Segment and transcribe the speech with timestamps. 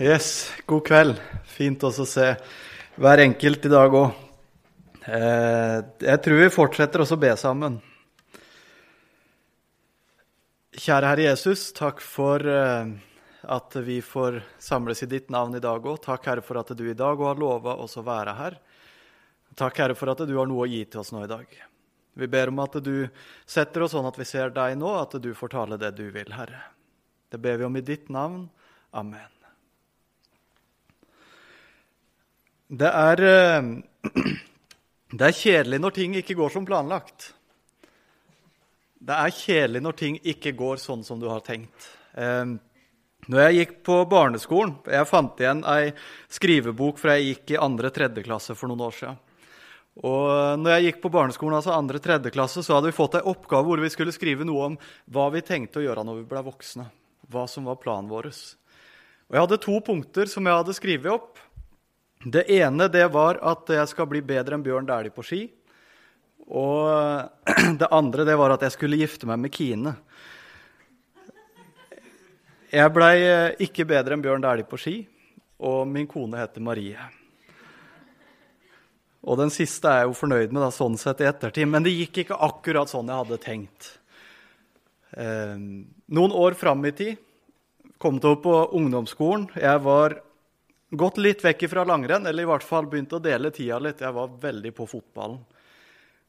[0.00, 1.18] Yes, god kveld.
[1.44, 2.26] Fint også å se
[2.96, 4.14] hver enkelt i dag òg.
[5.04, 7.74] Eh, jeg tror vi fortsetter også å be sammen.
[10.72, 12.94] Kjære Herre Jesus, takk for eh,
[13.44, 15.98] at vi får samles i ditt navn i dag òg.
[16.06, 18.56] Takk, Herre, for at du i dag har lova oss å være her.
[19.52, 21.44] Takk, Herre, for at du har noe å gi til oss nå i dag.
[22.16, 22.94] Vi ber om at du
[23.44, 26.32] setter oss sånn at vi ser deg nå, at du får tale det du vil,
[26.38, 26.64] Herre.
[27.28, 28.46] Det ber vi om i ditt navn.
[28.96, 29.39] Amen.
[32.70, 33.62] Det er, eh,
[35.18, 37.32] det er kjedelig når ting ikke går som planlagt.
[39.00, 41.88] Det er kjedelig når ting ikke går sånn som du har tenkt.
[42.14, 42.52] Eh,
[43.30, 45.90] når jeg gikk på barneskolen Jeg fant igjen ei
[46.32, 49.18] skrivebok fra jeg gikk i andre-tredje klasse for noen år siden.
[50.06, 53.66] Og når jeg gikk på barneskolen, altså andre-tredje klasse, så hadde vi fått ei oppgave
[53.66, 54.78] hvor vi skulle skrive noe om
[55.10, 56.86] hva vi tenkte å gjøre når vi ble voksne.
[57.30, 58.30] Hva som var planen vår.
[58.30, 61.42] Og Jeg hadde to punkter som jeg hadde skrevet opp.
[62.20, 65.46] Det ene det var at jeg skal bli bedre enn Bjørn Dæhlie på ski.
[66.52, 67.24] Og
[67.80, 69.94] det andre det var at jeg skulle gifte meg med Kine.
[72.70, 74.98] Jeg blei eh, ikke bedre enn Bjørn Dæhlie på ski,
[75.64, 77.08] og min kone heter Marie.
[79.24, 81.72] Og den siste er jeg jo fornøyd med, da, sånn sett i ettertid.
[81.72, 83.94] Men det gikk ikke akkurat sånn jeg hadde tenkt.
[85.16, 87.16] Eh, noen år fram i tid,
[88.00, 89.54] kom til opp på ungdomsskolen.
[89.56, 90.20] Jeg var
[90.90, 94.02] gått litt vekk fra langrenn, eller i hvert fall begynt å dele tida litt.
[94.02, 95.40] Jeg var veldig på fotballen.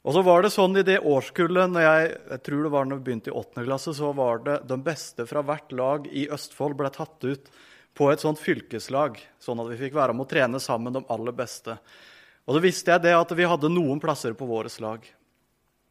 [0.01, 3.01] Og så var det sånn i det årskullet, når jeg, jeg tror det var når
[3.01, 3.65] vi begynte i 8.
[3.67, 7.51] klasse, så var det de beste fra hvert lag i Østfold ble tatt ut
[7.97, 11.35] på et sånt fylkeslag, sånn at vi fikk være med å trene sammen de aller
[11.37, 11.75] beste.
[12.47, 15.05] Og så visste jeg det at vi hadde noen plasser på våre slag.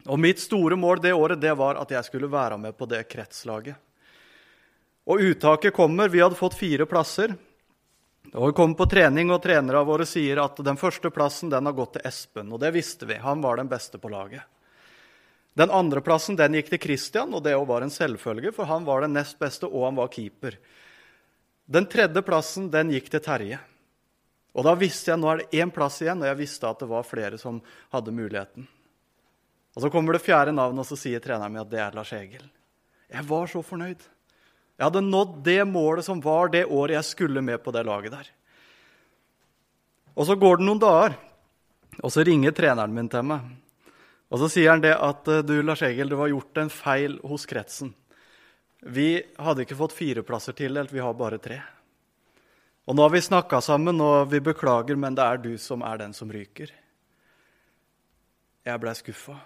[0.08, 3.04] Og mitt store mål det året det var at jeg skulle være med på det
[3.12, 3.76] kretslaget.
[5.10, 6.10] Og uttaket kommer.
[6.10, 7.36] Vi hadde fått fire plasser.
[8.32, 11.74] Og Vi kom på trening, og trenerne våre sier at den første plassen den har
[11.74, 12.52] gått til Espen.
[12.52, 13.18] Og det visste vi.
[13.18, 14.44] Han var den beste på laget.
[15.58, 19.02] Den andre plassen den gikk til Christian, og det var en selvfølge, for han var
[19.02, 20.60] den nest beste, og han var keeper.
[21.66, 23.58] Den tredje plassen den gikk til Terje.
[24.54, 26.88] Og da visste jeg nå er det én plass igjen, og jeg visste at det
[26.90, 27.60] var flere som
[27.94, 28.68] hadde muligheten.
[29.76, 32.12] Og Så kommer det fjerde navnet, og så sier treneren min at det er Lars
[32.12, 32.46] Egil.
[33.10, 34.02] Jeg var så fornøyd.
[34.80, 38.14] Jeg hadde nådd det målet som var det året jeg skulle med på det laget
[38.14, 38.28] der.
[40.16, 41.18] Og så går det noen dager,
[42.00, 43.44] og så ringer treneren min til meg.
[44.32, 47.44] Og så sier han det at du, Lars Egil, du har gjort en feil hos
[47.50, 47.92] kretsen.
[48.80, 51.60] Vi hadde ikke fått fire plasser tildelt, vi har bare tre.
[52.88, 56.00] Og nå har vi snakka sammen, og vi beklager, men det er du som er
[56.00, 56.72] den som ryker.
[58.64, 59.36] Jeg blei skuffa.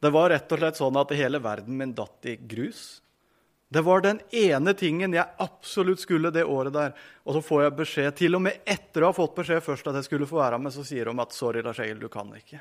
[0.00, 3.01] Det var rett og slett sånn at hele verden min datt i grus.
[3.72, 6.90] Det var den ene tingen jeg absolutt skulle det året der.
[7.24, 9.96] Og så får jeg beskjed, til og med etter å ha fått beskjed først at
[9.96, 12.60] jeg skulle få være med, så sier de at 'sorry, Lars Egil, du kan ikke'.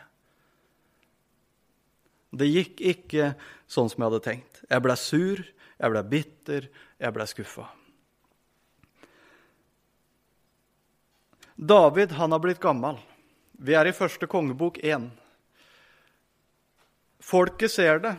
[2.32, 3.34] Det gikk ikke
[3.68, 4.64] sånn som jeg hadde tenkt.
[4.70, 5.44] Jeg ble sur,
[5.82, 7.68] jeg ble bitter, jeg ble skuffa.
[11.58, 12.96] David han har blitt gammel.
[13.60, 15.12] Vi er i første kongebok 1.
[17.20, 18.16] Folket ser det.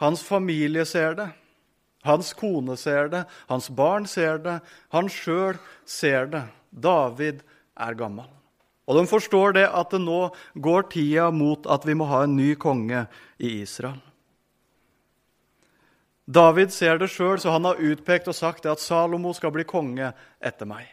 [0.00, 1.28] Hans familie ser det.
[2.02, 3.24] Hans kone ser det.
[3.50, 4.58] Hans barn ser det.
[4.96, 6.46] Han sjøl ser det.
[6.70, 7.42] David
[7.76, 8.28] er gammel.
[8.88, 12.38] Og de forstår det at det nå går tida mot at vi må ha en
[12.38, 13.04] ny konge
[13.38, 14.00] i Israel.
[16.30, 20.12] David ser det sjøl, så han har utpekt og sagt at Salomo skal bli konge
[20.40, 20.86] etter meg.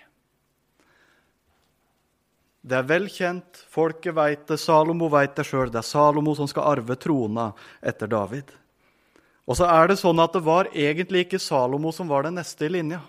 [2.68, 5.70] Det er vel kjent, folket veit det, Salomo veit det sjøl.
[5.72, 8.50] Det er Salomo som skal arve trona etter David.
[9.48, 12.68] Og så er det sånn at det var egentlig ikke Salomo som var den neste
[12.68, 13.00] i linja.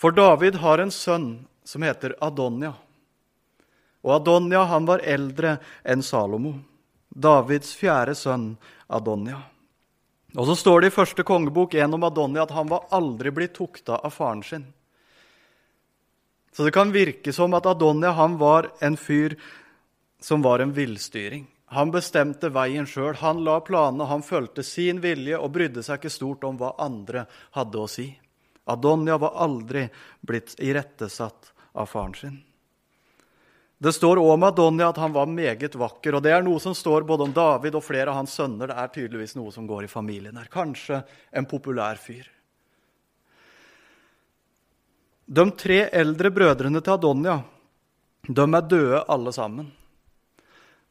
[0.00, 2.72] For David har en sønn som heter Adonia.
[4.02, 6.56] Og Adonia han var eldre enn Salomo.
[7.12, 8.54] Davids fjerde sønn
[8.88, 9.42] Adonia.
[10.32, 14.00] Og så står det i første kongebok gjennom Adonia at han var aldri blitt tukta
[14.00, 14.64] av faren sin.
[16.56, 19.36] Så det kan virke som at Adonia han var en fyr
[20.20, 21.44] som var en villstyring.
[21.72, 23.14] Han bestemte veien sjøl.
[23.22, 27.24] Han la planene, han fulgte sin vilje og brydde seg ikke stort om hva andre
[27.56, 28.10] hadde å si.
[28.68, 29.86] Adonia var aldri
[30.20, 32.40] blitt irettesatt av faren sin.
[33.82, 36.14] Det står òg om Adonia at han var meget vakker.
[36.14, 38.70] og Det er noe som står både om David og flere av hans sønner.
[38.70, 40.46] Det er tydeligvis noe som går i familien her.
[40.52, 41.00] Kanskje
[41.32, 42.28] en populær fyr.
[45.26, 47.40] De tre eldre brødrene til Adonia
[48.22, 49.72] de er døde alle sammen.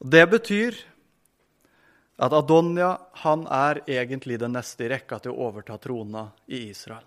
[0.01, 0.75] Det betyr
[2.21, 7.05] at Adonia han er egentlig den neste i rekka til å overta trona i Israel.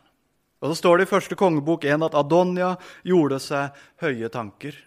[0.62, 4.79] Og Så står det i første kongebok 1 at Adonia gjorde seg høye tanker.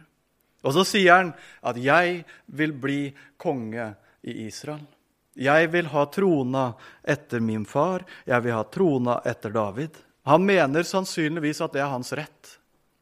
[0.64, 4.88] Og så sier han at 'jeg vil bli konge i Israel'.
[5.36, 6.74] Jeg vil ha trona
[7.04, 9.92] etter min far, jeg vil ha trona etter David.
[10.26, 12.58] Han mener sannsynligvis at det er hans rett.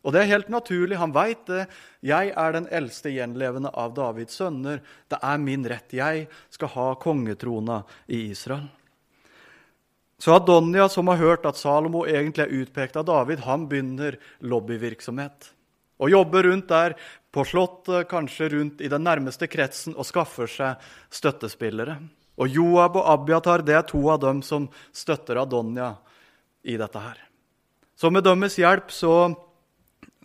[0.06, 1.64] Og det er helt naturlig, han veit det.
[2.06, 4.84] Jeg er den eldste gjenlevende av Davids sønner.
[5.10, 5.96] Det er min rett.
[5.98, 8.68] Jeg skal ha kongetrona i Israel.
[10.22, 15.50] Så Adonia, som har hørt at Salomo egentlig er utpekt av David, han begynner lobbyvirksomhet.
[16.00, 16.96] Og jobber rundt der
[17.34, 21.98] på slottet, kanskje rundt i den nærmeste kretsen, og skaffer seg støttespillere.
[22.40, 25.94] Og Joab og Abiatar det er to av dem som støtter Adonia
[26.64, 27.20] i dette her.
[27.96, 29.16] Så med deres hjelp så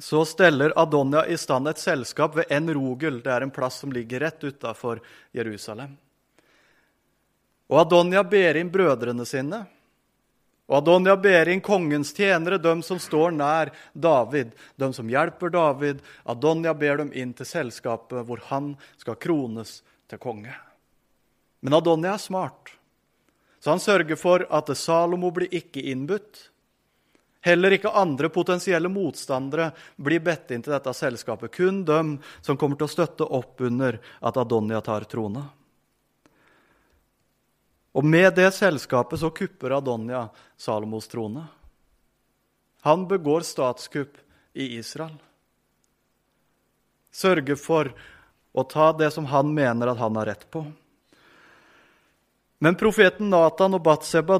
[0.00, 3.20] så steller Adonia i stand et selskap ved En Rogel.
[3.22, 5.02] Det er en plass som ligger rett utafor
[5.36, 5.96] Jerusalem.
[7.68, 9.60] Og Adonia ber inn brødrene sine.
[10.70, 16.00] Og Adonia ber inn kongens tjenere, de som står nær David, de som hjelper David.
[16.24, 19.80] Adonia ber dem inn til selskapet hvor han skal krones
[20.10, 20.54] til konge.
[21.60, 22.72] Men Adonia er smart,
[23.60, 26.46] så han sørger for at Salomo blir ikke innbudt.
[27.40, 31.54] Heller ikke andre potensielle motstandere blir bedt inn til dette selskapet.
[31.54, 35.46] Kun dem som kommer til å støtte opp under at Adonia tar trona.
[37.96, 41.46] Og med det selskapet så kupper Adonia Salomos trone.
[42.84, 44.20] Han begår statskupp
[44.52, 45.16] i Israel.
[47.10, 47.90] Sørger for
[48.52, 50.62] å ta det som han mener at han har rett på.
[52.60, 54.38] Men profeten Nathan og Batseba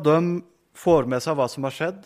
[0.77, 2.01] får med seg hva som har skjedd.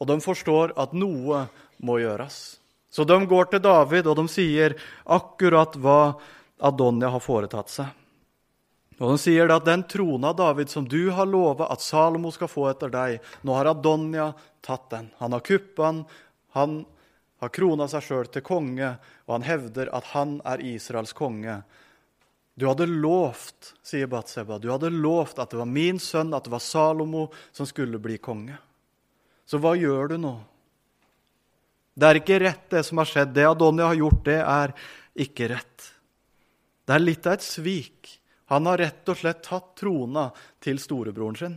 [0.00, 1.46] Og de forstår at noe
[1.84, 2.58] må gjøres.
[2.90, 6.16] Så de går til David og de sier akkurat hva
[6.64, 7.88] Adonia har foretatt seg.
[8.96, 12.70] Og De sier at den trona David som du har lova at Salomo skal få
[12.70, 14.30] etter deg, nå har Adonia
[14.64, 15.10] tatt den.
[15.20, 16.04] Han har kuppa den,
[16.56, 16.78] han
[17.44, 18.94] har krona seg sjøl til konge,
[19.28, 21.58] og han hevder at han er Israels konge.
[22.56, 26.54] Du hadde lovt, sier Batseba, du hadde lovt at det var min sønn, at det
[26.54, 28.56] var Salomo, som skulle bli konge.
[29.46, 30.34] Så hva gjør du nå?
[31.96, 33.32] Det er ikke rett, det som har skjedd.
[33.32, 34.74] Det Adonia har gjort, det er
[35.26, 35.86] ikke rett.
[36.86, 38.10] Det er litt av et svik.
[38.52, 40.28] Han har rett og slett tatt trona
[40.62, 41.56] til storebroren sin.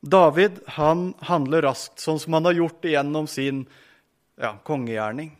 [0.00, 3.66] David han handler raskt, sånn som han har gjort gjennom sin
[4.40, 5.34] ja, kongegjerning.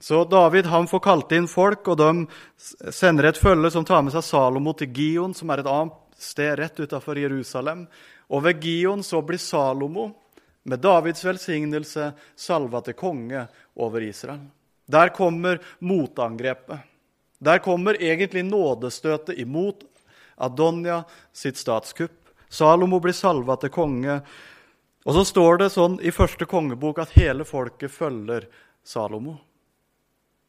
[0.00, 4.14] Så David han får kalt inn folk, og de sender et følge som tar med
[4.14, 7.86] seg Salomo til Gion, som er et annet sted rett utafor Jerusalem.
[8.28, 10.10] Og ved Gion så blir Salomo,
[10.66, 13.44] med Davids velsignelse, salva til konge
[13.78, 14.42] over Israel.
[14.86, 16.78] Der kommer motangrepet.
[17.38, 19.84] Der kommer egentlig nådestøtet imot
[20.36, 22.18] Adonia sitt statskupp.
[22.48, 24.20] Salomo blir salva til konge.
[25.06, 28.48] Og så står det sånn i første kongebok at hele folket følger
[28.82, 29.36] Salomo.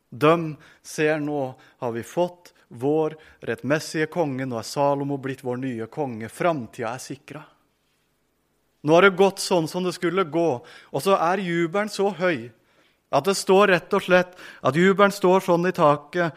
[0.09, 1.51] Døm, ser nå
[1.83, 3.15] har vi fått vår
[3.47, 4.45] rettmessige konge.
[4.45, 6.29] Nå er Salomo blitt vår nye konge.
[6.29, 7.43] Framtida er sikra.
[8.83, 10.49] Nå har det gått sånn som det skulle gå.
[10.91, 12.49] Og så er jubelen så høy
[13.07, 16.35] at det står rett og slett at jubelen står sånn i taket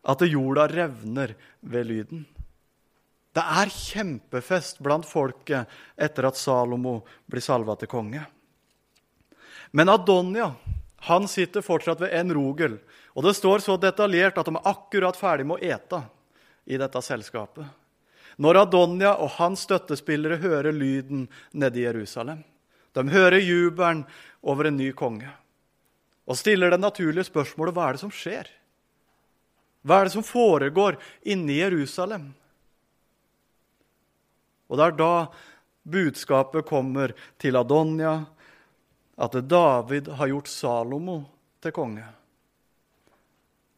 [0.00, 2.24] at jorda revner ved lyden.
[3.30, 7.00] Det er kjempefest blant folket etter at Salomo
[7.30, 8.24] blir salva til konge.
[9.70, 10.50] Men Adonia
[11.06, 12.74] han sitter fortsatt ved en rogel
[13.14, 16.02] og det står så detaljert at de er akkurat ferdig med å ete
[16.70, 17.66] i dette selskapet.
[18.40, 22.44] Når Adonia og hans støttespillere hører lyden nede i Jerusalem.
[22.94, 24.04] De hører jubelen
[24.40, 25.28] over en ny konge
[26.30, 28.46] og stiller det naturlige spørsmålet hva er det som skjer?
[29.82, 32.28] Hva er det som foregår inne i Jerusalem?
[34.70, 35.14] Og det er da
[35.90, 38.20] budskapet kommer til Adonia,
[39.20, 41.16] at David har gjort Salomo
[41.60, 42.06] til konge.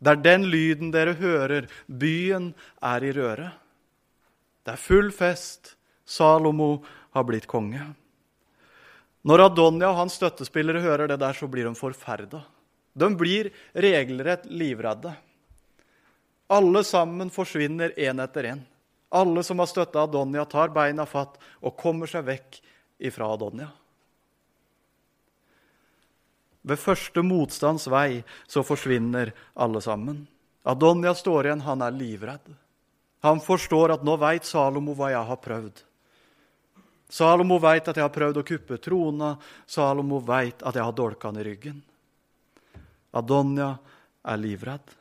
[0.02, 1.68] Det er den lyden dere hører.
[1.86, 2.50] Byen
[2.82, 3.52] er i røre.
[4.66, 5.76] Det er full fest.
[6.04, 6.82] Salomo
[7.14, 7.84] har blitt konge.
[9.22, 12.42] Når Adonia og hans støttespillere hører det der, så blir de forferda.
[12.98, 15.14] De blir regelrett livredde.
[16.52, 18.64] Alle sammen forsvinner én etter én.
[19.12, 22.58] Alle som har støtta Adonia, tar beina fatt og kommer seg vekk
[23.08, 23.70] ifra Adonia.
[26.62, 30.26] Ved første motstands vei så forsvinner alle sammen.
[30.62, 32.52] Adonia står igjen, han er livredd.
[33.26, 35.82] Han forstår at nå veit Salomo hva jeg har prøvd.
[37.12, 39.34] Salomo veit at jeg har prøvd å kuppe trona.
[39.66, 41.82] Salomo veit at jeg har dolka han i ryggen.
[43.12, 43.74] Adonia
[44.22, 44.94] er livredd.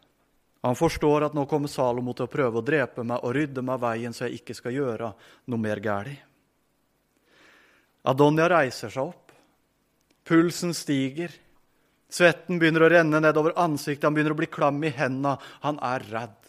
[0.62, 3.82] Han forstår at nå kommer Salomo til å prøve å drepe meg og rydde meg
[3.82, 5.14] veien så jeg ikke skal gjøre
[5.50, 6.28] noe mer galt.
[8.06, 9.32] Adonia reiser seg opp.
[10.26, 11.34] Pulsen stiger.
[12.12, 15.38] Svetten begynner å renne nedover ansiktet, han begynner å bli klam i hendene.
[15.64, 16.40] Han er redd.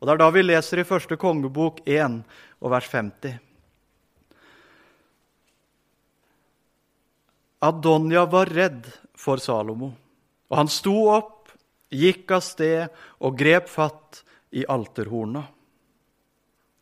[0.00, 2.20] Og Det er da vi leser i første kongebok 1
[2.60, 3.38] og vers 50.
[7.60, 9.90] Adonia var redd for Salomo,
[10.48, 11.50] og han sto opp,
[11.92, 12.86] gikk av sted
[13.20, 14.22] og grep fatt
[14.56, 15.42] i alterhorna.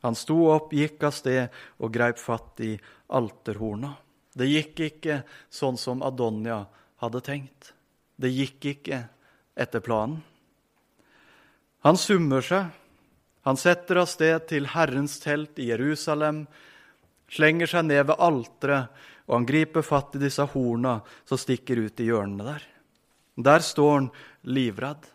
[0.07, 2.77] Han sto opp, gikk av sted og greip fatt i
[3.19, 3.97] alterhorna.
[4.31, 6.61] Det gikk ikke sånn som Adonia
[7.03, 7.73] hadde tenkt.
[8.19, 9.05] Det gikk ikke
[9.59, 10.19] etter planen.
[11.87, 12.73] Han summer seg.
[13.47, 16.43] Han setter av sted til Herrens telt i Jerusalem,
[17.33, 18.91] slenger seg ned ved alteret,
[19.29, 20.99] og han griper fatt i disse horna
[21.29, 22.67] som stikker ut i hjørnene der.
[23.39, 24.11] Der står han
[24.51, 25.07] livredd.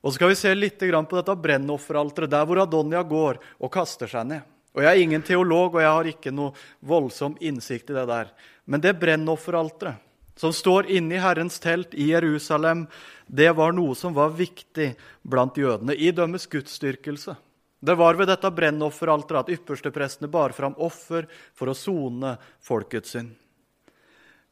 [0.00, 4.10] Og så skal vi se litt på dette brennofferalteret, der hvor Adonia går og kaster
[4.10, 4.42] seg ned.
[4.74, 8.30] Og Jeg er ingen teolog, og jeg har ikke noe voldsom innsikt i det der.
[8.64, 10.09] Men det brennofferalteret
[10.40, 12.86] som står inne i Herrens telt i Jerusalem,
[13.26, 17.34] det var noe som var viktig blant jødene i dømmes gudsdyrkelse.
[17.80, 22.32] Det var ved dette brennofferalteret at yppersteprestene bar fram offer for å sone
[22.64, 23.34] folkets synd.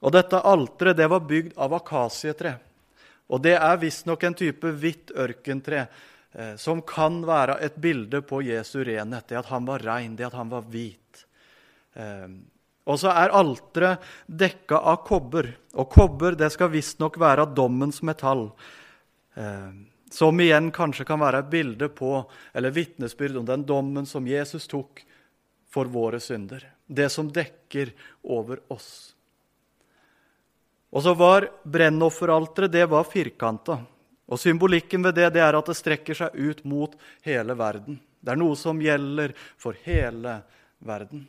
[0.04, 2.54] Og dette alteret det var bygd av akasietre.
[3.32, 8.42] Og det er visstnok en type hvitt ørkentre eh, som kan være et bilde på
[8.44, 11.24] Jesu renhet, det at han var rein, det at han var hvit.
[11.96, 12.28] Eh,
[12.88, 18.48] og så er alteret dekka av kobber, og kobber det skal visstnok være dommens metall.
[19.36, 19.70] Eh,
[20.10, 22.22] som igjen kanskje kan være et bilde på,
[22.56, 25.04] eller vitnesbyrd om den dommen som Jesus tok
[25.68, 26.64] for våre synder.
[26.86, 27.92] Det som dekker
[28.24, 29.12] over oss.
[30.88, 33.82] Og så var brennofferalteret det var firkanta.
[34.28, 38.00] Og Symbolikken ved det, det er at det strekker seg ut mot hele verden.
[38.20, 40.40] Det er noe som gjelder for hele
[40.84, 41.28] verden.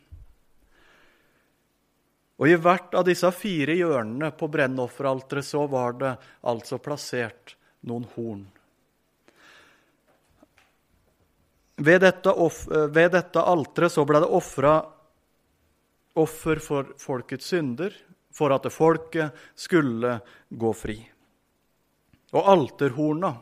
[2.40, 6.14] Og I hvert av disse fire hjørnene på brennofferalteret så var det
[6.48, 7.54] altså plassert
[7.84, 8.46] noen horn.
[11.80, 12.32] Ved dette,
[12.96, 14.74] ved dette alteret så ble det ofra
[16.20, 17.94] offer for folkets synder,
[18.32, 20.18] for at folket skulle
[20.48, 20.98] gå fri.
[22.30, 23.34] Og alterhorna,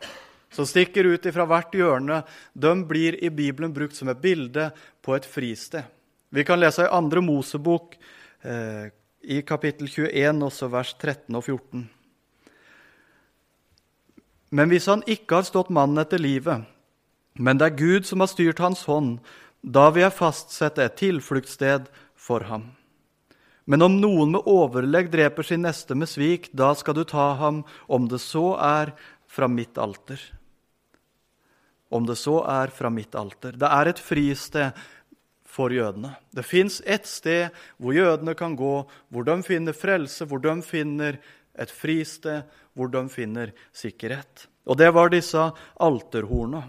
[0.50, 2.22] som stikker ut fra hvert hjørne,
[2.54, 4.70] de blir i Bibelen brukt som et bilde
[5.04, 5.84] på et fristed.
[6.32, 7.98] Vi kan lese i andre Mosebok,
[8.42, 11.88] i kapittel 21, også vers 13 og 14.
[14.50, 16.64] Men hvis han ikke har stått mannen etter livet,
[17.38, 19.18] men det er Gud som har styrt hans hånd,
[19.62, 22.70] da vil jeg fastsette et tilfluktssted for ham.
[23.68, 27.62] Men om noen med overlegg dreper sin neste med svik, da skal du ta ham,
[27.86, 28.94] om det så er
[29.28, 30.22] fra mitt alter.
[31.92, 33.52] Om det så er fra mitt alter.
[33.60, 34.72] Det er et fristed
[35.58, 36.14] for jødene.
[36.30, 37.50] Det fins ett sted
[37.82, 41.18] hvor jødene kan gå, hvor de finner frelse, hvor de finner
[41.58, 42.46] et fristed,
[42.78, 44.46] hvor de finner sikkerhet.
[44.68, 45.48] Og det var disse
[45.82, 46.62] alterhorna.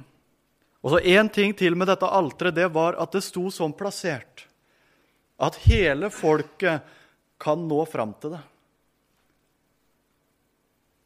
[0.81, 4.47] Og så Én ting til med dette alteret, det var at det sto sånn plassert
[5.39, 6.87] at hele folket
[7.39, 8.41] kan nå fram til det.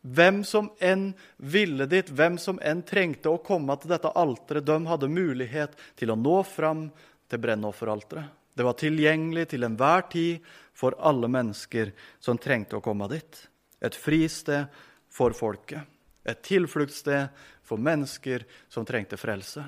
[0.03, 4.77] Hvem som enn ville dit, hvem som enn trengte å komme til dette alteret, de
[4.89, 6.89] hadde mulighet til å nå fram
[7.33, 8.29] til brennofferalteret.
[8.53, 10.43] Det var tilgjengelig til enhver tid
[10.77, 11.89] for alle mennesker
[12.21, 13.39] som trengte å komme dit.
[13.81, 14.69] Et fristed
[15.09, 15.81] for folket.
[16.23, 17.33] Et tilfluktssted
[17.65, 19.65] for mennesker som trengte frelse.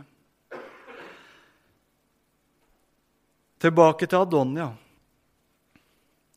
[3.59, 4.69] Tilbake til Adonia.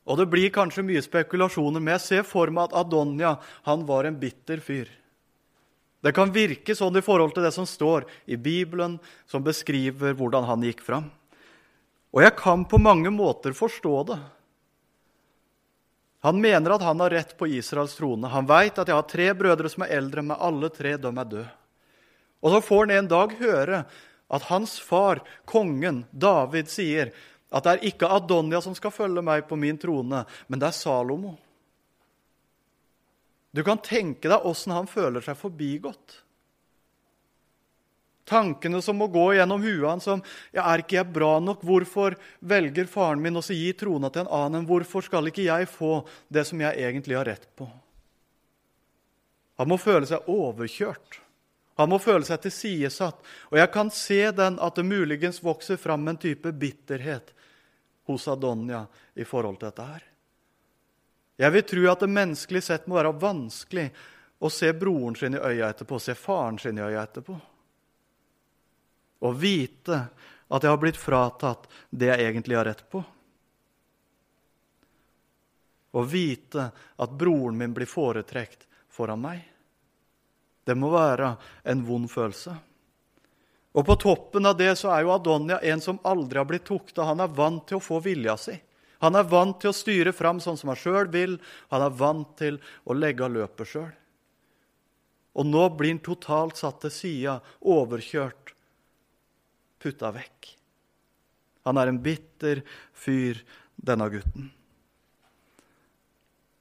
[0.09, 3.35] Og det blir kanskje mye spekulasjoner, men jeg ser for meg at Adonia
[3.67, 4.89] han var en bitter fyr.
[6.01, 8.97] Det kan virke sånn i forhold til det som står i Bibelen,
[9.29, 11.11] som beskriver hvordan han gikk fram.
[12.15, 14.19] Og jeg kan på mange måter forstå det.
[16.25, 18.27] Han mener at han har rett på Israels trone.
[18.27, 21.29] Han veit at jeg har tre brødre som er eldre, men alle tre de er
[21.31, 21.49] døde.
[22.39, 23.83] Og så får han en dag høre
[24.29, 27.11] at hans far, kongen, David, sier
[27.49, 30.77] at det er ikke Adonia som skal følge meg på min trone, men det er
[30.77, 31.33] Salomo.
[33.51, 36.19] Du kan tenke deg åssen han føler seg forbigått.
[38.29, 40.21] Tankene som må gå gjennom huet hans om
[40.53, 41.63] ja, er ikke jeg bra nok?
[41.65, 44.67] Hvorfor velger faren min å gi trona til en annen?
[44.69, 47.65] Hvorfor skal ikke jeg få det som jeg egentlig har rett på?
[49.59, 51.19] Han må føle seg overkjørt.
[51.79, 53.19] Han må føle seg tilsidesatt.
[53.51, 57.33] Og jeg kan se den at det muligens vokser fram en type bitterhet
[58.07, 60.05] hos Adonia i forhold til dette her.
[61.39, 63.87] Jeg vil tro at det menneskelig sett må være vanskelig
[64.43, 67.37] å se broren sin i øya etterpå, se faren sin i øya etterpå.
[69.25, 69.99] Og vite
[70.49, 73.01] at jeg har blitt fratatt det jeg egentlig har rett på.
[75.91, 76.69] Å vite
[77.01, 79.41] at broren min blir foretrekt foran meg.
[80.65, 81.33] Det må være
[81.69, 82.53] en vond følelse.
[83.77, 87.05] Og på toppen av det så er jo Adonja en som aldri har blitt tukta.
[87.09, 88.55] Han er vant til å få vilja si.
[88.99, 91.37] Han er vant til å styre fram sånn som han sjøl vil.
[91.71, 93.91] Han er vant til å legge av løpet sjøl.
[95.39, 98.51] Og nå blir han totalt satt til sida, overkjørt,
[99.81, 100.53] putta vekk.
[101.67, 102.63] Han er en bitter
[102.95, 103.41] fyr,
[103.75, 104.49] denne gutten.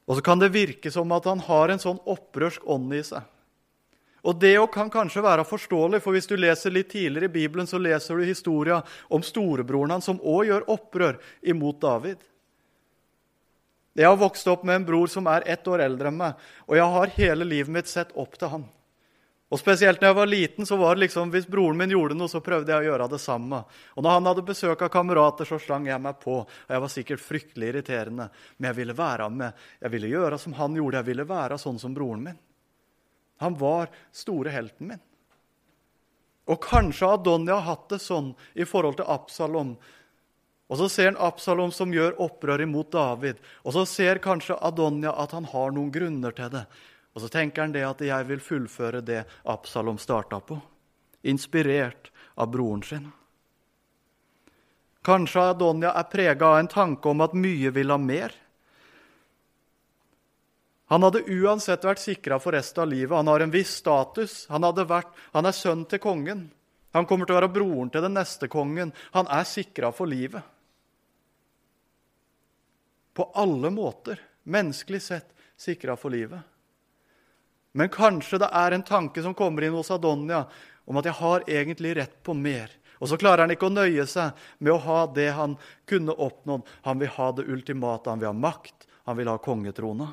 [0.09, 3.27] Og så kan det virke som at han har en sånn opprørsk ånd i seg.
[4.27, 7.79] Og det kan kanskje være forståelig, for hvis du leser litt tidligere i Bibelen, så
[7.79, 12.25] leser du historia om storebroren hans, som òg gjør opprør imot David.
[13.99, 16.77] Jeg har vokst opp med en bror som er ett år eldre enn meg, og
[16.79, 18.67] jeg har hele livet mitt sett opp til han.
[19.49, 22.28] Og Spesielt når jeg var liten, så var det liksom, hvis broren min gjorde noe,
[22.28, 23.62] så prøvde jeg å gjøre det samme.
[23.97, 26.43] Og når han hadde besøk av kamerater, så slang jeg meg på.
[26.45, 28.28] Og jeg var sikkert fryktelig irriterende,
[28.59, 29.62] men jeg ville være med.
[29.81, 31.00] Jeg ville gjøre som han gjorde.
[31.00, 32.40] Jeg ville være sånn som broren min.
[33.40, 35.05] Han var store helten min.
[36.49, 39.75] Og kanskje Adonja har hatt det sånn i forhold til Absalom.
[40.69, 43.40] Og så ser han Absalom som gjør opprør imot David.
[43.64, 46.67] Og så ser kanskje Adonja at han har noen grunner til det.
[47.15, 50.59] Og så tenker han det at jeg vil fullføre det Absalom starta på.
[51.27, 53.09] Inspirert av broren sin.
[55.09, 58.35] Kanskje Adonja er prega av en tanke om at mye vil ha mer.
[60.88, 63.17] Han hadde uansett vært sikra for resten av livet.
[63.17, 64.47] Han har en viss status.
[64.49, 66.47] Han, vært, han, er sønn til kongen.
[66.97, 68.95] Han kommer til å være broren til den neste kongen.
[69.17, 70.45] Han er sikra for livet.
[73.12, 76.41] På alle måter, menneskelig sett, sikra for livet.
[77.73, 80.45] Men kanskje det er en tanke som kommer inn hos Adonja
[80.89, 82.73] om at jeg har egentlig rett på mer.
[82.99, 85.57] Og så klarer han ikke å nøye seg med å ha det han
[85.89, 86.64] kunne oppnådd.
[86.88, 88.11] Han vil ha det ultimate.
[88.11, 88.88] Han vil ha makt.
[89.07, 90.09] Han vil ha kongetrona.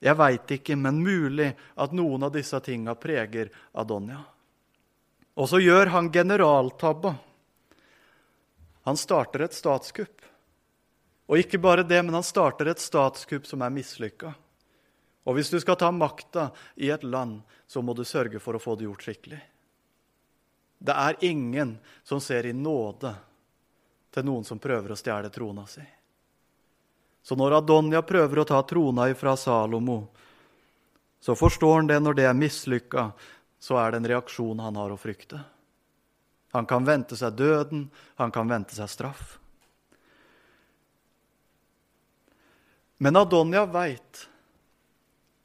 [0.00, 4.22] Jeg veit ikke, men mulig at noen av disse tinga preger Adonja.
[5.36, 7.14] Og så gjør han generaltabba.
[8.88, 10.24] Han starter et statskupp.
[11.30, 14.32] Og ikke bare det, men han starter et statskupp som er mislykka.
[15.28, 16.48] Og hvis du skal ta makta
[16.80, 19.40] i et land, så må du sørge for å få det gjort skikkelig.
[20.80, 23.12] Det er ingen som ser i nåde
[24.10, 25.84] til noen som prøver å stjele trona si.
[27.22, 30.06] Så når Adonja prøver å ta trona ifra Salomo,
[31.20, 33.10] så forstår han det når det er mislykka,
[33.60, 35.42] så er det en reaksjon han har å frykte.
[36.56, 39.36] Han kan vente seg døden, han kan vente seg straff.
[42.96, 44.29] Men Adonja veit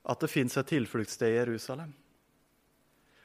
[0.06, 1.94] at det fins et tilfluktssted i Jerusalem.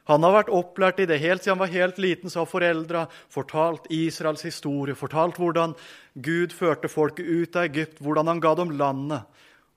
[0.09, 1.19] Han har vært opplært i det.
[1.21, 5.75] Helt siden han var helt liten, så har foreldra fortalt Israels historie, fortalt hvordan
[6.13, 9.27] Gud førte folket ut av Egypt, hvordan han ga dem landet.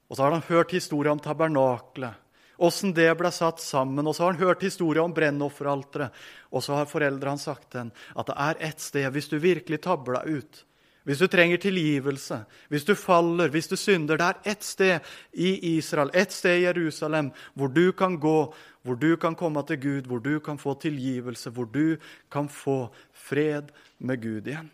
[0.08, 2.20] Og så har han hørt historien om tabernaklet,
[2.56, 4.06] åssen det ble satt sammen.
[4.06, 6.14] Og så har han hørt historien om brennofferalteret.
[6.54, 9.82] Og så har foreldrene sagt til ham at det er ett sted, hvis du virkelig
[9.84, 10.64] tabler deg ut,
[11.04, 12.38] hvis du trenger tilgivelse,
[12.72, 15.00] hvis du faller, hvis du synder Det er ett sted
[15.32, 19.80] i Israel, ett sted i Jerusalem, hvor du kan gå hvor du kan komme til
[19.80, 21.96] Gud, hvor du kan få tilgivelse, hvor du
[22.30, 24.68] kan få fred med Gud igjen.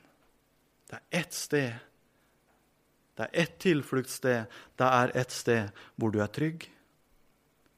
[0.91, 1.73] Det er ett sted.
[3.15, 4.51] Det er ett tilfluktssted.
[4.75, 6.67] Det er ett sted hvor du er trygg.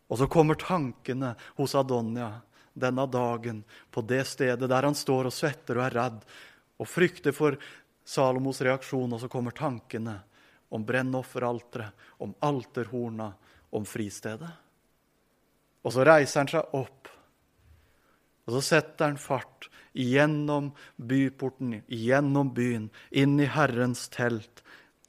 [0.08, 2.30] Og så kommer tankene hos Adonja
[2.72, 3.60] denne dagen
[3.92, 6.24] på det stedet der han står og svetter og er redd
[6.80, 7.58] og frykter for
[8.12, 10.18] Salomos reaksjon, og så kommer tankene
[10.72, 11.92] om brennofferalteret,
[12.24, 13.32] om alterhorna,
[13.72, 14.50] om fristedet.
[15.82, 17.08] Og så reiser han seg opp,
[18.42, 24.62] og så setter han fart gjennom byporten, gjennom byen, inn i Herrens telt,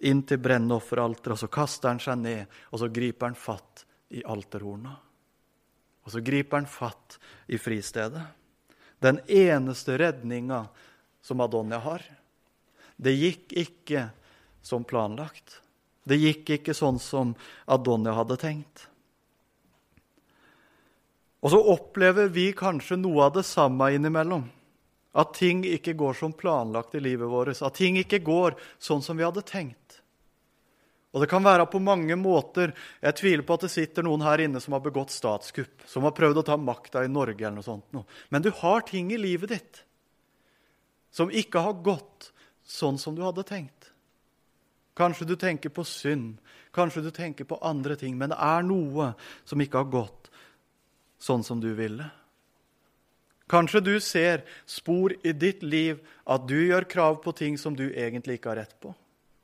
[0.04, 4.24] inn til brennofferalteret, og så kaster han seg ned, og så griper han fatt i
[4.24, 4.96] alterhorna.
[6.04, 8.24] Og så griper han fatt i fristedet.
[9.04, 10.66] Den eneste redninga
[11.24, 12.04] som Adonja har.
[12.97, 14.08] Det gikk ikke
[14.63, 15.60] som planlagt.
[16.03, 18.88] Det gikk ikke sånn som Adonja hadde tenkt.
[21.43, 24.45] Og så opplever vi kanskje noe av det samme innimellom.
[25.13, 27.60] At ting ikke går som planlagt i livet vårt.
[27.62, 29.99] At ting ikke går sånn som vi hadde tenkt.
[31.13, 32.71] Og det kan være på mange måter.
[33.03, 36.15] Jeg tviler på at det sitter noen her inne som har begått statskupp, som har
[36.17, 37.86] prøvd å ta makta i Norge eller noe sånt.
[38.34, 39.84] Men du har ting i livet ditt
[41.13, 42.32] som ikke har gått
[42.65, 43.91] sånn som du hadde tenkt.
[44.97, 46.38] Kanskje du tenker på synd,
[46.73, 49.13] kanskje du tenker på andre ting, men det er noe
[49.45, 50.30] som ikke har gått
[51.23, 52.06] sånn som du ville.
[53.49, 55.99] Kanskje du ser spor i ditt liv
[56.30, 58.93] at du gjør krav på ting som du egentlig ikke har rett på.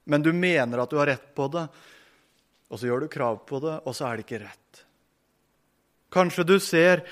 [0.10, 1.66] Men du mener at du har rett på det,
[2.70, 4.86] og så gjør du krav på det, og så er det ikke rett.
[6.14, 7.04] Kanskje du ser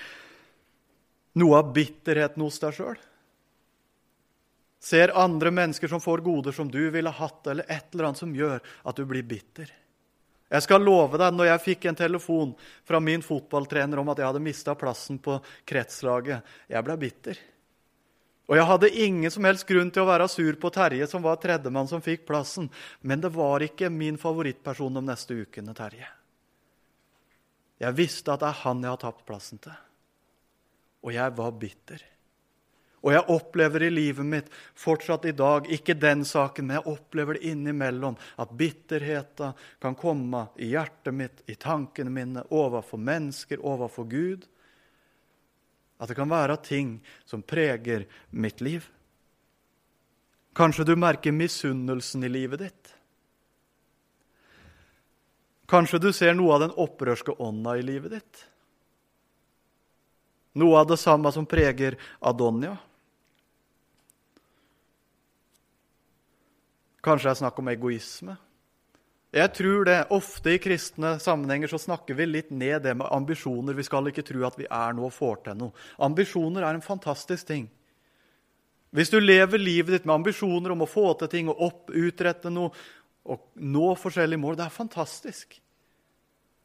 [1.38, 2.98] noe av bitterheten hos deg sjøl
[4.80, 8.36] ser andre mennesker som får goder som du ville hatt, eller et eller annet som
[8.36, 9.72] gjør at du blir bitter.
[10.48, 12.54] Jeg skal love deg, når jeg fikk en telefon
[12.88, 17.42] fra min fotballtrener om at jeg hadde mista plassen på kretslaget, jeg ble bitter.
[18.48, 21.42] Og jeg hadde ingen som helst grunn til å være sur på Terje, som var
[21.44, 22.70] tredjemann som fikk plassen.
[23.04, 26.08] Men det var ikke min favorittperson de neste ukene, Terje.
[27.84, 29.76] Jeg visste at det er han jeg har tapt plassen til.
[31.04, 32.06] Og jeg var bitter.
[33.08, 37.38] Og jeg opplever i livet mitt fortsatt i dag ikke den saken, men jeg opplever
[37.38, 44.10] det innimellom at bitterheten kan komme i hjertet mitt, i tankene mine, overfor mennesker, overfor
[44.12, 44.44] Gud.
[46.04, 48.04] At det kan være ting som preger
[48.36, 48.84] mitt liv.
[50.58, 52.92] Kanskje du merker misunnelsen i livet ditt.
[55.72, 58.44] Kanskje du ser noe av den opprørske ånda i livet ditt.
[60.60, 62.76] Noe av det samme som preger Adonia.
[67.06, 68.38] Kanskje det er snakk om egoisme.
[69.36, 69.98] Jeg tror det.
[70.16, 73.76] Ofte i kristne sammenhenger så snakker vi litt ned det med ambisjoner.
[73.76, 75.88] Vi skal ikke tro at vi er noe og får til noe.
[76.00, 77.68] Ambisjoner er en fantastisk ting.
[78.96, 82.50] Hvis du lever livet ditt med ambisjoner om å få til ting og opp, utrette
[82.54, 82.72] noe
[83.28, 85.60] og nå forskjellige mål, det er fantastisk.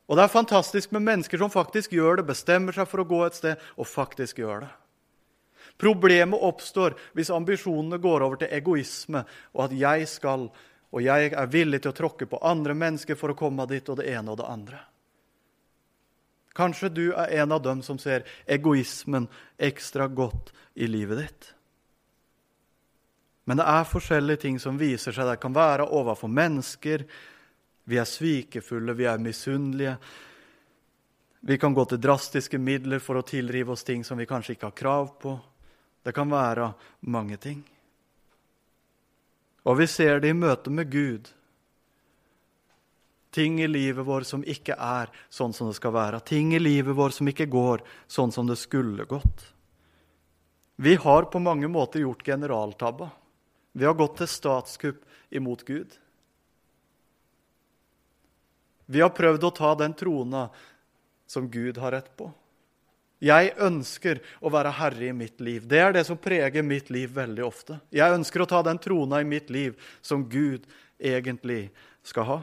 [0.06, 3.24] Og det er fantastisk med mennesker som faktisk gjør det, bestemmer seg for å gå
[3.26, 4.70] et sted og faktisk gjør det.
[5.82, 9.24] Problemet oppstår hvis ambisjonene går over til egoisme,
[9.56, 10.46] og at jeg skal,
[10.94, 13.98] og jeg er villig til å tråkke på andre mennesker for å komme dit, og
[13.98, 14.84] det ene og det andre.
[16.54, 19.26] Kanskje du er en av dem som ser egoismen
[19.58, 21.50] ekstra godt i livet ditt.
[23.50, 25.26] Men det er forskjellige ting som viser seg.
[25.26, 27.02] Det kan være overfor mennesker.
[27.90, 29.96] Vi er svikefulle, vi er misunnelige.
[31.42, 34.70] Vi kan gå til drastiske midler for å tilrive oss ting som vi kanskje ikke
[34.70, 35.40] har krav på.
[36.02, 37.62] Det kan være mange ting.
[39.62, 41.30] Og vi ser det i møte med Gud.
[43.32, 46.20] Ting i livet vårt som ikke er sånn som det skal være.
[46.26, 49.46] Ting i livet vårt som ikke går sånn som det skulle gått.
[50.82, 53.10] Vi har på mange måter gjort generaltabba.
[53.72, 55.94] Vi har gått til statskupp imot Gud.
[58.92, 60.48] Vi har prøvd å ta den trona
[61.30, 62.28] som Gud har rett på.
[63.22, 65.62] Jeg ønsker å være herre i mitt liv.
[65.68, 67.78] Det er det som preger mitt liv veldig ofte.
[67.94, 70.66] Jeg ønsker å ta den trona i mitt liv som Gud
[70.98, 71.68] egentlig
[72.02, 72.38] skal ha.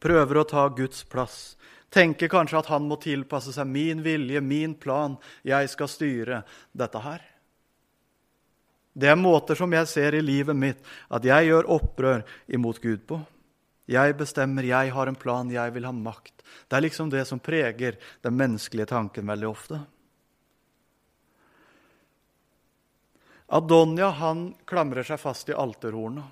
[0.00, 1.58] Prøver å ta Guds plass.
[1.92, 5.16] Tenker kanskje at han må tilpasse seg min vilje, min plan.
[5.44, 7.20] Jeg skal styre dette her.
[8.98, 10.80] Det er måter som jeg ser i livet mitt
[11.12, 13.20] at jeg gjør opprør imot Gud på.
[13.88, 16.42] Jeg bestemmer, jeg har en plan, jeg vil ha makt.
[16.68, 19.80] Det er liksom det som preger den menneskelige tanken veldig ofte.
[23.48, 26.26] Adonia han klamrer seg fast i alterhornet.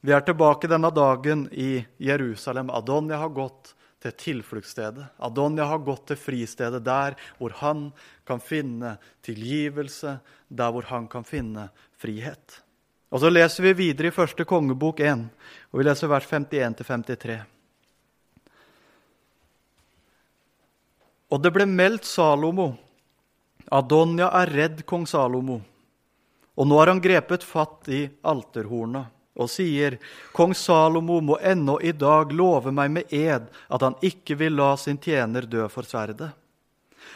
[0.00, 2.70] Vi er tilbake denne dagen i Jerusalem.
[2.70, 5.04] Adonia har gått til tilfluktsstedet.
[5.18, 7.90] Adonia har gått til fristedet, der hvor han
[8.24, 8.94] kan finne
[9.26, 10.16] tilgivelse,
[10.48, 12.60] der hvor han kan finne frihet.
[13.08, 15.22] Og Så leser vi videre i første kongebok 1,
[15.72, 17.38] og vi leser vers 51-53.
[21.32, 22.74] Og det ble meldt Salomo.
[23.72, 25.60] Adonia er redd kong Salomo.
[26.58, 29.06] Og nå har han grepet fatt i alterhorna
[29.38, 30.00] og sier,
[30.34, 34.72] Kong Salomo må ennå i dag love meg med ed at han ikke vil la
[34.74, 36.32] sin tjener dø for sverdet.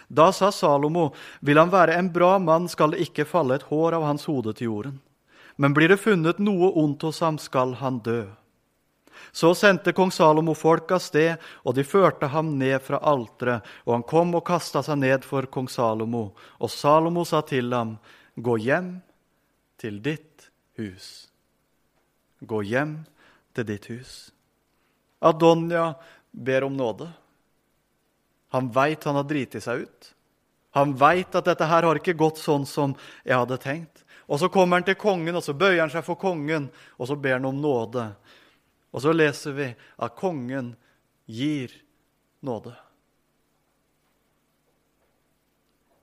[0.06, 1.08] Da sa Salomo,
[1.40, 4.54] vil han være en bra mann, skal det ikke falle et hår av hans hode
[4.54, 5.00] til jorden
[5.56, 8.24] men blir det funnet noe ondt hos ham, skal han dø.
[9.32, 13.94] Så sendte kong Salomo folk av sted, og de førte ham ned fra alteret, og
[13.96, 16.32] han kom og kasta seg ned for kong Salomo.
[16.58, 17.96] Og Salomo sa til ham,
[18.34, 18.94] Gå hjem
[19.80, 20.48] til ditt
[20.80, 21.28] hus.
[22.40, 23.02] Gå hjem
[23.54, 24.32] til ditt hus.
[25.22, 25.92] Adonia
[26.32, 27.10] ber om nåde.
[28.52, 30.08] Han veit han har driti seg ut.
[30.76, 34.01] Han veit at dette her har ikke gått sånn som jeg hadde tenkt.
[34.26, 37.16] Og så kommer han til kongen, og så bøyer han seg for kongen, og så
[37.16, 38.06] ber han om nåde.
[38.92, 40.74] Og så leser vi at kongen
[41.26, 41.72] gir
[42.44, 42.74] nåde.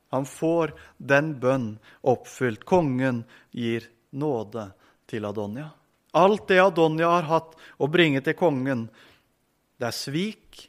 [0.10, 1.68] Han får den bønn
[2.02, 2.66] oppfylt.
[2.66, 4.72] Kongen gir nåde
[5.06, 5.70] til Adonia.
[6.12, 8.88] Alt det Adonja har hatt å bringe til kongen,
[9.78, 10.64] det er svik.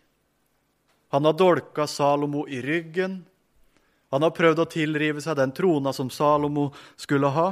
[1.11, 3.23] Han har dolka Salomo i ryggen.
[4.11, 7.51] Han har prøvd å tilrive seg den trona som Salomo skulle ha.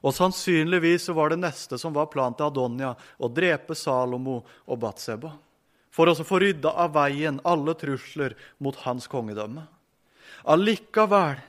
[0.00, 5.34] Og sannsynligvis var det neste som var planen til Adonia, å drepe Salomo og Batseba,
[5.90, 9.66] for å få rydda av veien alle trusler mot hans kongedømme.
[10.48, 11.42] Allikevel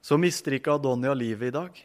[0.00, 1.76] så mister ikke Adonia livet i dag.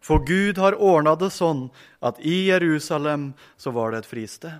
[0.00, 1.68] For Gud har ordna det sånn
[2.00, 4.56] at i Jerusalem så var det et fristed.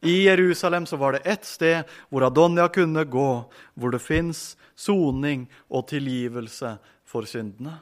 [0.00, 3.30] I Jerusalem så var det ett sted hvor Adonja kunne gå,
[3.74, 7.76] hvor det fins soning og tilgivelse for syndene.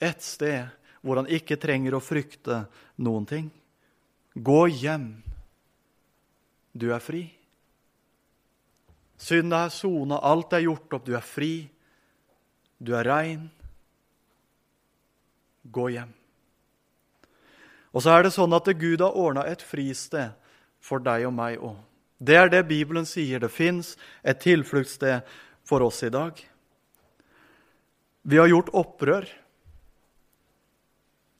[0.00, 0.70] Et sted
[1.04, 2.62] hvor han ikke trenger å frykte
[3.04, 3.50] noen ting.
[4.32, 5.10] Gå hjem.
[6.72, 7.26] Du er fri.
[9.20, 11.68] Synda er sona, alt er gjort opp, du er fri.
[12.80, 13.50] Du er rein.
[15.68, 16.14] Gå hjem.
[17.92, 20.39] Og så er det sånn at Gud har ordna et fristed
[20.80, 21.76] for deg og meg òg.
[22.20, 23.40] Det er det Bibelen sier.
[23.40, 25.24] Det fins et tilfluktssted
[25.64, 26.34] for oss i dag.
[28.22, 29.28] Vi har gjort opprør.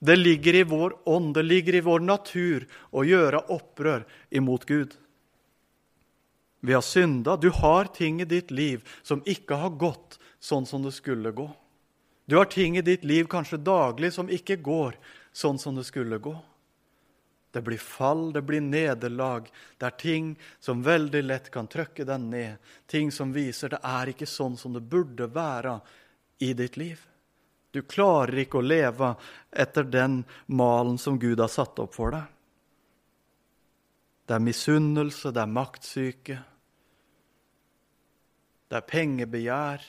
[0.01, 2.65] Det ligger i vår ånd, det ligger i vår natur
[2.97, 4.95] å gjøre opprør imot Gud.
[6.61, 7.37] Vi har synda.
[7.37, 11.51] Du har ting i ditt liv som ikke har gått sånn som det skulle gå.
[12.25, 14.97] Du har ting i ditt liv kanskje daglig som ikke går
[15.33, 16.37] sånn som det skulle gå.
[17.51, 19.51] Det blir fall, det blir nederlag.
[19.79, 22.75] Det er ting som veldig lett kan trykke deg ned.
[22.87, 25.81] Ting som viser det er ikke sånn som det burde være
[26.39, 27.01] i ditt liv.
[27.71, 29.15] Du klarer ikke å leve
[29.51, 32.27] etter den malen som Gud har satt opp for deg.
[34.27, 36.37] Det er misunnelse, det er maktsyke,
[38.71, 39.83] det er pengebegjær,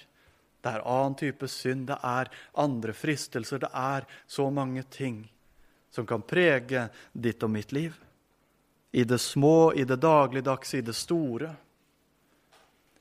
[0.61, 3.61] det er annen type synd, det er andre fristelser.
[3.61, 5.27] Det er så mange ting
[5.91, 7.95] som kan prege ditt og mitt liv.
[8.91, 11.51] I det små, i det dagligdagse, i det store.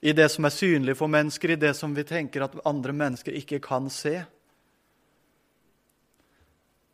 [0.00, 3.36] I det som er synlig for mennesker, i det som vi tenker at andre mennesker
[3.36, 4.20] ikke kan se.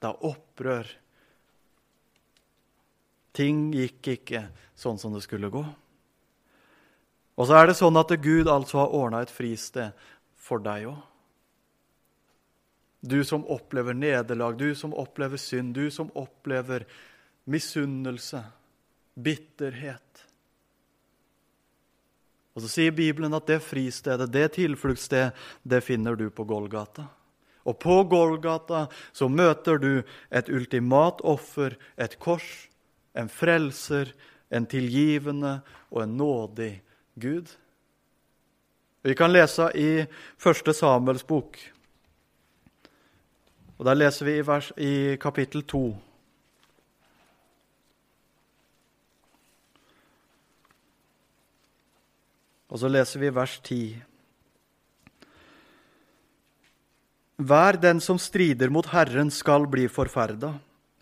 [0.07, 0.87] Er opprør.
[3.37, 4.47] Ting gikk ikke
[4.79, 5.65] sånn som det skulle gå.
[7.37, 9.93] Og så er det sånn at Gud altså har ordna et fristed
[10.41, 11.01] for deg òg.
[13.01, 16.87] Du som opplever nederlag, du som opplever synd, du som opplever
[17.45, 18.43] misunnelse,
[19.15, 20.25] bitterhet.
[22.57, 27.05] Og Så sier Bibelen at det fristedet, det tilfluktssted, det finner du på Golgata.
[27.67, 29.91] Og på Golgata så møter du
[30.31, 32.69] et ultimat offer, et kors,
[33.13, 34.15] en frelser,
[34.49, 35.59] en tilgivende
[35.91, 36.73] og en nådig
[37.21, 37.51] Gud.
[39.03, 40.07] Vi kan lese i
[40.39, 41.59] første Samuels bok.
[43.77, 45.81] Og Der leser vi i, vers, i kapittel 2.
[52.67, 53.81] Og så leser vi vers 10.
[57.37, 60.55] Hver den som strider mot Herren, skal bli forferda.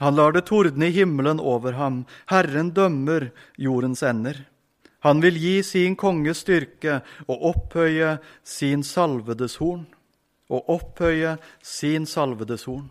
[0.03, 2.03] Han lar det tordne i himmelen over ham.
[2.27, 4.43] Herren dømmer jordens ender.
[5.07, 9.85] Han vil gi sin konge styrke og opphøye sin salvedes horn.
[10.51, 12.91] Og opphøye sin salvedes horn.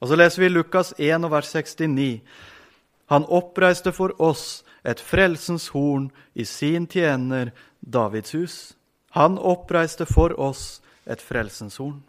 [0.00, 2.20] Og så leser vi Lukas 1, vers 69.
[3.12, 8.56] Han oppreiste for oss et frelsens horn i sin tjener Davids hus.
[9.16, 12.02] Han oppreiste for oss et frelsens horn.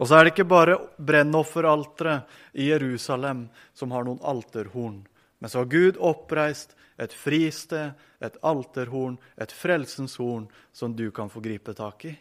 [0.00, 3.44] Og så er det ikke bare brennofferalteret i Jerusalem
[3.76, 5.02] som har noen alterhorn.
[5.40, 11.32] Men så har Gud oppreist et fristed, et alterhorn, et frelsens horn, som du kan
[11.32, 12.12] få gripe tak i.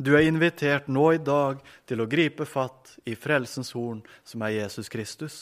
[0.00, 4.56] Du er invitert nå i dag til å gripe fatt i frelsens horn, som er
[4.56, 5.38] Jesus Kristus.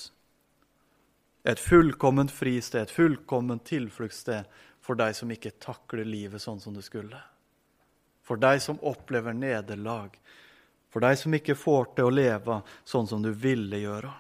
[1.47, 4.49] Et fullkomment fristed, et fullkomment tilfluktssted
[4.85, 7.21] for deg som ikke takler livet sånn som det skulle.
[8.27, 10.19] For deg som opplever nederlag,
[10.89, 14.11] for deg som ikke får til å leve sånn som du ville gjøre.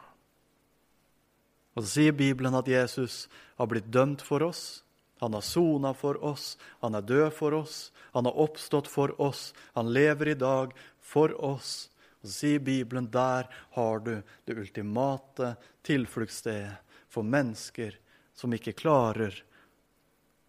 [1.78, 4.83] Og Så sier Bibelen at Jesus har blitt dømt for oss.
[5.20, 9.52] Han har sona for oss, han er død for oss, han har oppstått for oss,
[9.74, 11.88] han lever i dag for oss.
[12.22, 16.78] Og Så sier Bibelen der har du det ultimate tilfluktsstedet
[17.09, 17.94] for mennesker
[18.35, 19.35] som ikke klarer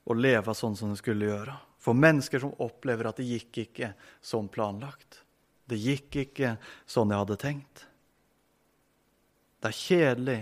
[0.05, 1.55] å leve sånn som de skulle gjøre.
[1.79, 5.21] For mennesker som opplever at det gikk ikke som planlagt.
[5.69, 6.55] Det gikk ikke
[6.89, 7.85] sånn jeg hadde tenkt.
[9.59, 10.39] Det er kjedelig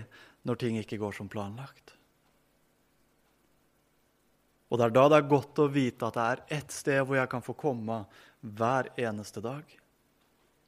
[0.48, 1.96] når ting ikke går som planlagt.
[4.68, 7.20] Og det er da det er godt å vite at det er ett sted hvor
[7.20, 8.02] jeg kan få komme
[8.42, 9.64] hver eneste dag.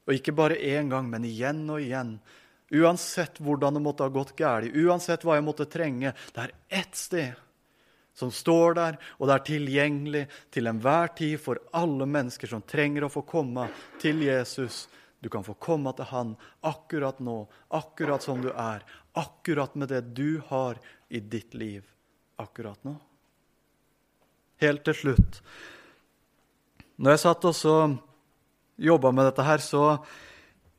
[0.08, 2.16] Og ikke bare én gang, men igjen og igjen.
[2.74, 6.14] Uansett hvordan det måtte ha gått galt, uansett hva jeg måtte trenge.
[6.34, 7.38] Det er ett sted
[8.20, 13.08] som står der, og det er tilgjengelig til enhver tid for alle mennesker som trenger
[13.08, 13.70] å få komme
[14.02, 14.88] til Jesus.
[15.24, 16.36] Du kan få komme til Han
[16.68, 17.42] akkurat nå,
[17.76, 18.84] akkurat som du er,
[19.16, 20.80] akkurat med det du har
[21.10, 21.88] i ditt liv
[22.40, 22.96] akkurat nå.
[24.60, 25.38] Helt til slutt
[27.00, 27.94] Når jeg satt og
[28.80, 29.84] jobba med dette her, så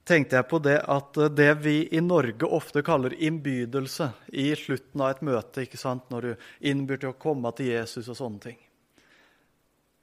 [0.04, 5.14] tenkte jeg på det at det vi i Norge ofte kaller innbydelse i slutten av
[5.14, 8.58] et møte, ikke sant, når du innbyr til å komme til Jesus og sånne ting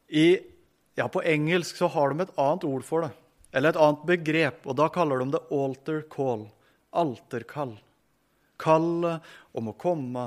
[0.08, 0.28] I,
[0.98, 3.12] ja, På engelsk så har de et annet ord for det,
[3.52, 6.48] eller et annet begrep, og da kaller de det alter call.
[6.98, 7.76] Alterkall.
[8.58, 10.24] Kallet om å komme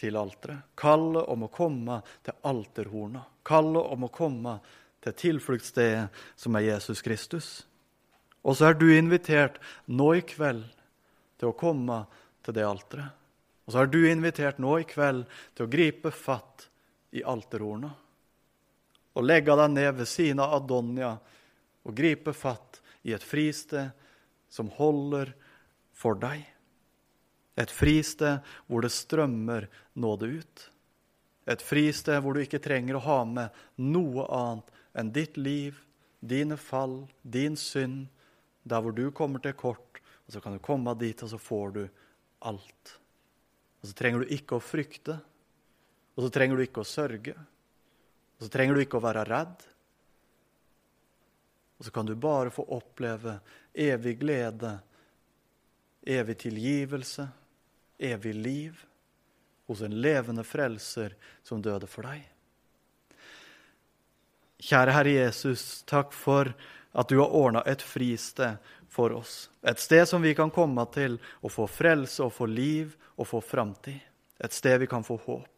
[0.00, 0.70] til alteret.
[0.78, 3.24] Kallet om å komme til alterhorna.
[3.44, 4.54] Kallet om å komme
[5.04, 6.06] til tilfluktsstedet
[6.38, 7.50] som er Jesus Kristus.
[8.48, 10.64] Og så er du invitert nå i kveld
[11.38, 12.00] til å komme
[12.46, 13.12] til det alteret.
[13.68, 16.70] Og så er du invitert nå i kveld til å gripe fatt
[17.12, 17.90] i alterordene
[19.18, 21.10] og legge deg ned ved siden av Adonia
[21.82, 23.90] og gripe fatt i et fristed
[24.52, 25.32] som holder
[25.96, 26.44] for deg.
[27.58, 29.66] Et fristed hvor det strømmer
[29.98, 30.64] nåde ut.
[31.50, 35.74] Et fristed hvor du ikke trenger å ha med noe annet enn ditt liv,
[36.20, 38.06] dine fall, din synd,
[38.68, 41.70] der hvor du kommer til kort, og så kan du komme dit, og så får
[41.76, 41.82] du
[42.48, 42.94] alt.
[43.80, 45.16] Og så trenger du ikke å frykte,
[46.16, 47.34] og så trenger du ikke å sørge,
[48.38, 49.66] og så trenger du ikke å være redd.
[51.78, 53.38] Og så kan du bare få oppleve
[53.72, 54.72] evig glede,
[56.02, 57.28] evig tilgivelse,
[57.98, 58.82] evig liv
[59.68, 61.14] hos en levende frelser
[61.46, 62.24] som døde for deg.
[64.58, 66.50] Kjære Herre Jesus, takk for
[66.98, 68.58] at du har ordna et fristed
[68.90, 69.50] for oss.
[69.62, 73.40] Et sted som vi kan komme til og få frelse og få liv og få
[73.44, 74.00] framtid.
[74.42, 75.54] Et sted vi kan få håp.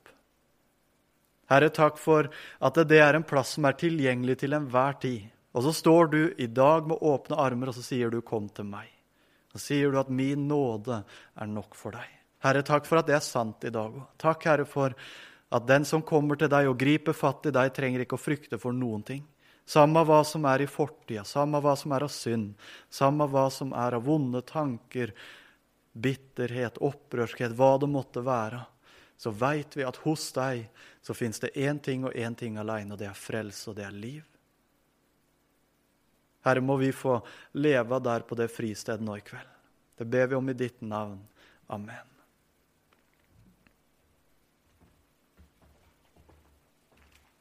[1.51, 2.29] Herre, takk for
[2.63, 5.27] at det er en plass som er tilgjengelig til enhver tid.
[5.57, 8.65] Og så står du i dag med åpne armer, og så sier du 'kom til
[8.65, 8.95] meg'.
[9.53, 11.05] Så sier du at 'min nåde
[11.37, 12.21] er nok for deg'.
[12.41, 14.07] Herre, takk for at det er sant i dag òg.
[14.19, 14.95] Takk, Herre, for
[15.53, 18.59] at den som kommer til deg og griper fatt i deg, trenger ikke å frykte
[18.59, 19.27] for noen ting.
[19.69, 22.55] Samme hva som er i fortida, samme hva som er av synd,
[22.91, 25.13] samme hva som er av vonde tanker,
[25.93, 28.65] bitterhet, opprørskhet, hva det måtte være,
[29.21, 30.65] så veit vi at hos deg
[31.05, 33.87] så fins det én ting og én ting alene, og det er frelse, og det
[33.87, 34.27] er liv.
[36.47, 37.19] Herre, må vi få
[37.61, 39.59] leve der på det fristedet nå i kveld.
[40.01, 41.21] Det ber vi om i ditt navn.
[41.69, 42.10] Amen.